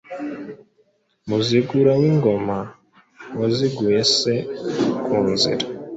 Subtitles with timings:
[1.27, 2.57] Muzigura w’ingoma
[3.37, 4.33] Waziguye se
[5.03, 5.65] ku nzira,